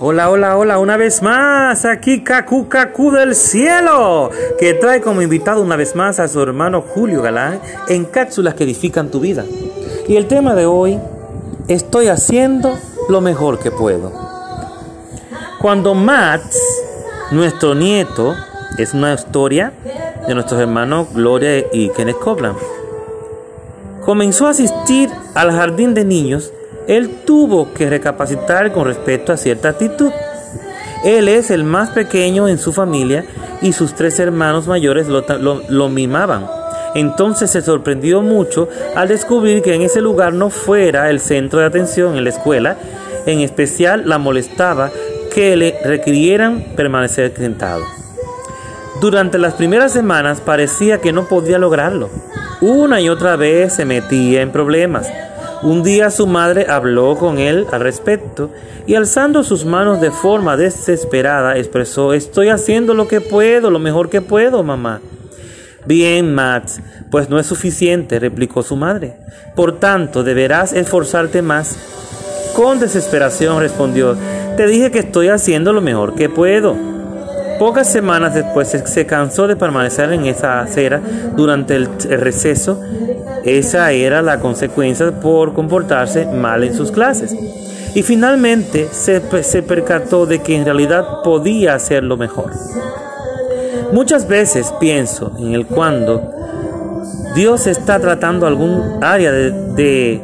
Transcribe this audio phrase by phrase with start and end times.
[0.00, 4.28] Hola, hola, hola, una vez más, aquí Kaku Kaku del cielo,
[4.58, 8.64] que trae como invitado una vez más a su hermano Julio Galán en cápsulas que
[8.64, 9.44] edifican tu vida.
[10.08, 10.98] Y el tema de hoy,
[11.68, 12.76] estoy haciendo
[13.08, 14.10] lo mejor que puedo.
[15.60, 16.60] Cuando Mats,
[17.30, 18.34] nuestro nieto,
[18.76, 19.72] es una historia
[20.26, 22.58] de nuestros hermanos Gloria y Kenneth Copeland,
[24.04, 26.52] comenzó a asistir al jardín de niños,
[26.86, 30.10] él tuvo que recapacitar con respecto a cierta actitud.
[31.04, 33.24] Él es el más pequeño en su familia
[33.62, 36.46] y sus tres hermanos mayores lo, mimaban.
[36.94, 41.66] Entonces se sorprendió mucho al descubrir que en ese lugar no fuera el centro de
[41.66, 42.76] atención en la escuela.
[43.26, 44.90] En especial la molestaba
[45.34, 47.82] que le requirieran permanecer sentado.
[49.00, 52.10] Durante las primeras semanas parecía que no podía lograrlo.
[52.60, 55.10] Una y otra vez se metía en problemas.
[55.64, 58.50] Un día su madre habló con él al respecto
[58.86, 64.10] y alzando sus manos de forma desesperada expresó, estoy haciendo lo que puedo, lo mejor
[64.10, 65.00] que puedo, mamá.
[65.86, 69.16] Bien, Max, pues no es suficiente, replicó su madre.
[69.56, 71.78] Por tanto, deberás esforzarte más.
[72.54, 74.18] Con desesperación respondió,
[74.58, 76.93] te dije que estoy haciendo lo mejor que puedo.
[77.58, 81.00] Pocas semanas después se cansó de permanecer en esa acera
[81.36, 81.88] durante el
[82.20, 82.80] receso.
[83.44, 87.34] Esa era la consecuencia por comportarse mal en sus clases.
[87.94, 92.50] Y finalmente se, se percató de que en realidad podía hacerlo mejor.
[93.92, 96.32] Muchas veces pienso en el cuando
[97.36, 100.22] Dios está tratando algún área de, de,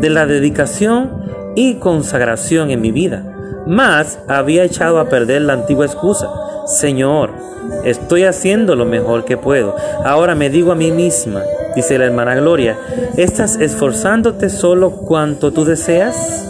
[0.00, 1.22] de la dedicación
[1.56, 3.31] y consagración en mi vida.
[3.66, 6.28] Más había echado a perder la antigua excusa
[6.66, 7.30] Señor,
[7.84, 9.76] estoy haciendo lo mejor que puedo.
[10.04, 11.42] Ahora me digo a mí misma,
[11.74, 12.78] dice la hermana Gloria,
[13.16, 16.48] ¿estás esforzándote solo cuanto tú deseas?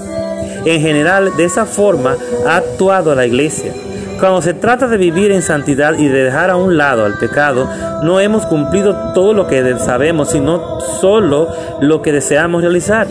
[0.67, 3.73] En general, de esa forma ha actuado la iglesia.
[4.21, 7.69] Cuando se trata de vivir en santidad y de dejar a un lado al pecado,
[8.03, 11.49] no hemos cumplido todo lo que sabemos, sino solo
[11.81, 13.09] lo que deseamos realizar.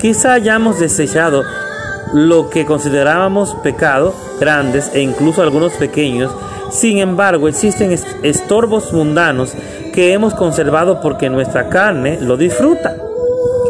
[0.00, 1.44] Quizá hayamos desechado
[2.12, 6.30] lo que considerábamos pecado, grandes e incluso algunos pequeños,
[6.70, 9.54] sin embargo existen estorbos mundanos
[9.92, 12.96] que hemos conservado porque nuestra carne lo disfruta.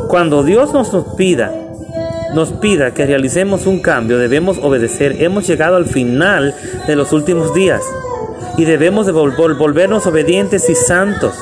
[0.08, 1.52] Cuando Dios nos, pida,
[2.34, 5.22] nos pida que realicemos un cambio, debemos obedecer.
[5.22, 6.54] Hemos llegado al final
[6.86, 7.82] de los últimos días
[8.56, 11.34] y debemos de volvernos obedientes y santos.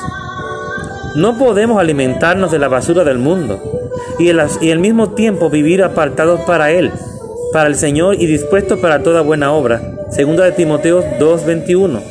[1.15, 3.80] No podemos alimentarnos de la basura del mundo
[4.21, 6.91] y, al mismo tiempo vivir apartados para Él,
[7.53, 9.81] para el Señor y dispuestos para toda buena obra.
[10.11, 12.01] Segunda de Timoteo 2:21.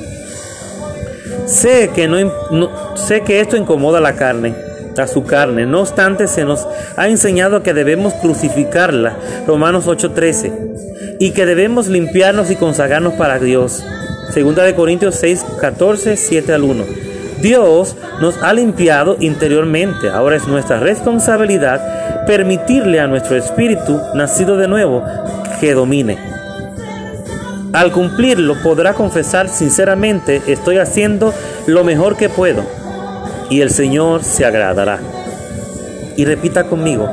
[1.46, 4.54] Sé que, no, sé que esto incomoda la carne,
[4.96, 5.66] a su carne.
[5.66, 6.66] No obstante, se nos
[6.96, 9.16] ha enseñado que debemos crucificarla,
[9.46, 10.52] Romanos 8:13,
[11.18, 13.82] y que debemos limpiarnos y consagrarnos para Dios.
[14.32, 17.09] Segunda de Corintios 6:14, 7 al 1.
[17.40, 20.10] Dios nos ha limpiado interiormente.
[20.10, 25.02] Ahora es nuestra responsabilidad permitirle a nuestro espíritu nacido de nuevo
[25.60, 26.18] que domine.
[27.72, 31.32] Al cumplirlo podrá confesar sinceramente, estoy haciendo
[31.66, 32.64] lo mejor que puedo
[33.48, 34.98] y el Señor se agradará.
[36.16, 37.08] Y repita conmigo,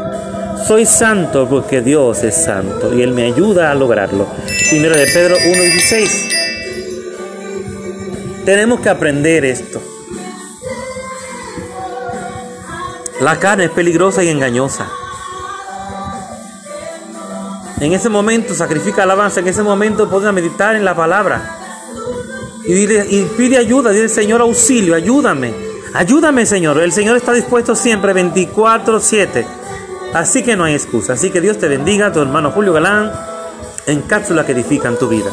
[0.65, 4.27] soy santo porque Dios es santo y Él me ayuda a lograrlo.
[4.69, 6.37] Primero de Pedro 1.16.
[8.43, 9.96] Tenemos que aprender esto.
[13.21, 14.87] La carne es peligrosa y engañosa.
[17.79, 21.57] En ese momento sacrifica alabanza, en ese momento podemos meditar en la palabra.
[22.65, 25.53] Y, y pide ayuda, dile Señor auxilio, ayúdame.
[25.93, 26.79] Ayúdame Señor.
[26.79, 29.45] El Señor está dispuesto siempre 24/7.
[30.13, 31.13] Así que no hay excusa.
[31.13, 33.11] Así que Dios te bendiga, tu hermano Julio Galán,
[33.85, 35.31] en cápsulas que edifican tu vida.